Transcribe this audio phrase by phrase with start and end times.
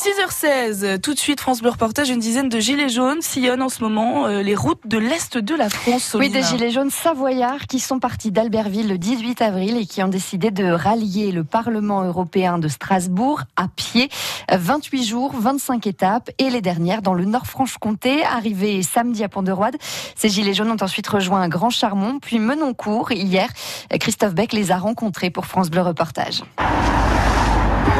[0.00, 3.82] 6h16, tout de suite, France Bleu Reportage, une dizaine de gilets jaunes sillonnent en ce
[3.82, 6.16] moment euh, les routes de l'Est de la France.
[6.18, 10.08] Oui, des gilets jaunes savoyards qui sont partis d'Albertville le 18 avril et qui ont
[10.08, 14.08] décidé de rallier le Parlement européen de Strasbourg à pied.
[14.50, 19.76] 28 jours, 25 étapes et les dernières dans le Nord-Franche-Comté, arrivées samedi à Pont-de-Roide.
[20.16, 23.12] Ces gilets jaunes ont ensuite rejoint Grand Charmont, puis Menoncourt.
[23.12, 23.50] Hier,
[24.00, 26.40] Christophe Beck les a rencontrés pour France Bleu Reportage.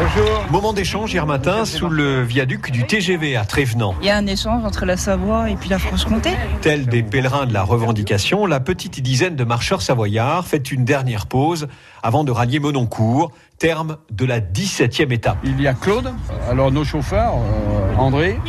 [0.02, 0.46] Bonjour.
[0.50, 3.94] Moment d'échange hier matin sous le viaduc du TGV à Trévenant.
[4.00, 6.30] Il y a un échange entre la Savoie et puis la Franche-Comté.
[6.62, 11.26] Tel des pèlerins de la revendication, la petite dizaine de marcheurs savoyards fait une dernière
[11.26, 11.68] pause
[12.02, 15.36] avant de rallier Menoncourt, terme de la 17e étape.
[15.44, 16.14] Il y a Claude,
[16.48, 18.40] alors nos chauffeurs, euh, André,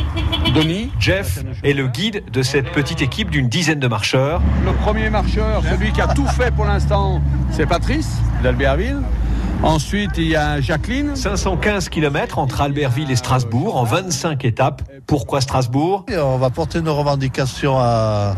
[0.54, 0.90] Denis.
[0.98, 4.40] Jeff est le guide de cette petite équipe d'une dizaine de marcheurs.
[4.64, 8.08] Le premier marcheur, celui qui a tout fait pour l'instant, c'est Patrice
[8.42, 9.02] d'Albertville.
[9.62, 11.14] Ensuite, il y a Jacqueline.
[11.14, 14.82] 515 km entre Albertville et Strasbourg en 25 étapes.
[15.06, 16.04] Pourquoi Strasbourg?
[16.10, 17.76] On va porter nos revendications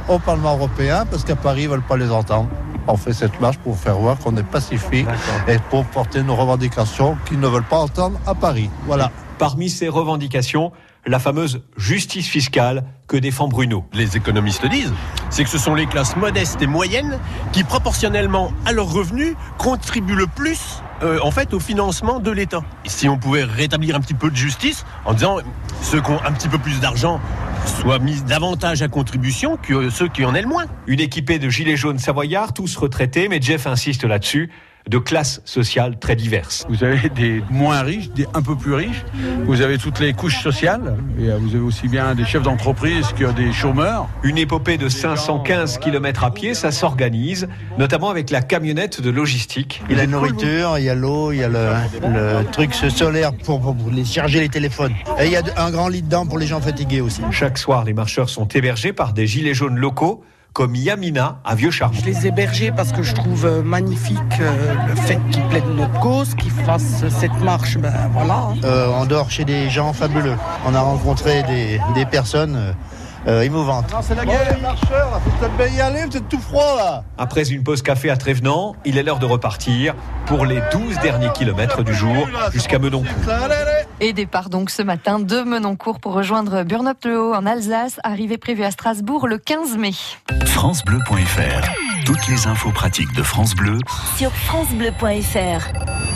[0.08, 2.48] au Parlement européen parce qu'à Paris, ils ne veulent pas les entendre.
[2.86, 5.06] On fait cette marche pour faire voir qu'on est pacifique
[5.48, 8.68] et pour porter nos revendications qu'ils ne veulent pas entendre à Paris.
[8.86, 9.10] Voilà.
[9.38, 10.72] Parmi ces revendications,
[11.06, 13.84] la fameuse justice fiscale que défend Bruno.
[13.92, 14.92] Les économistes disent,
[15.30, 17.18] c'est que ce sont les classes modestes et moyennes
[17.52, 22.62] qui, proportionnellement à leurs revenus, contribuent le plus euh, en fait au financement de l'État.
[22.86, 25.38] Si on pouvait rétablir un petit peu de justice en disant
[25.82, 27.20] ceux qui ont un petit peu plus d'argent
[27.66, 30.66] soient mis davantage à contribution que ceux qui en aient le moins.
[30.86, 34.50] Une équipée de gilets jaunes savoyards, tous retraités, mais Jeff insiste là-dessus
[34.88, 36.66] de classes sociales très diverses.
[36.68, 39.04] Vous avez des moins riches, des un peu plus riches.
[39.44, 40.96] Vous avez toutes les couches sociales.
[41.18, 44.08] Et euh, vous avez aussi bien des chefs d'entreprise que des chômeurs.
[44.22, 49.82] Une épopée de 515 km à pied, ça s'organise, notamment avec la camionnette de logistique.
[49.88, 53.32] Il y a la nourriture, il y a l'eau, il y a le, truc solaire
[53.32, 54.94] pour, pour, les charger les téléphones.
[55.18, 57.22] Et il y a un grand lit dedans pour les gens fatigués aussi.
[57.30, 60.22] Chaque soir, les marcheurs sont hébergés par des gilets jaunes locaux
[60.54, 61.98] comme Yamina à vieux Charmont.
[62.00, 65.76] Je les ai hébergés parce que je trouve euh, magnifique euh, le fait qu'ils plaident
[65.76, 67.76] notre cause, qu'ils fassent cette marche.
[67.76, 68.34] Ben voilà.
[68.34, 68.54] Hein.
[68.62, 70.36] Euh, on dort chez des gens fabuleux.
[70.64, 72.74] On a rencontré des, des personnes
[73.26, 73.86] euh, émouvante.
[74.02, 77.04] c'est la guerre, marcheurs, vous êtes bien y aller, vous êtes tout froid là.
[77.16, 79.94] Après une pause café à Trévenant, il est l'heure de repartir
[80.26, 83.10] pour les 12 derniers kilomètres du jour jusqu'à Menoncourt.
[84.00, 88.70] Et départ donc ce matin de Menoncourt pour rejoindre Burnop-le-Haut en Alsace, arrivée prévue à
[88.70, 89.92] Strasbourg le 15 mai.
[90.46, 91.68] FranceBleu.fr
[92.04, 93.78] Toutes les infos pratiques de France Bleu
[94.16, 96.13] sur FranceBleu.fr